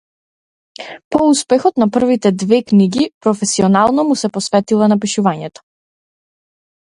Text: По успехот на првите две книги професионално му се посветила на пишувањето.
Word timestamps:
По 1.15 1.19
успехот 1.33 1.75
на 1.81 1.87
првите 1.97 2.31
две 2.43 2.59
книги 2.71 3.05
професионално 3.27 4.05
му 4.11 4.19
се 4.23 4.33
посветила 4.39 4.87
на 4.93 4.97
пишувањето. 5.05 5.67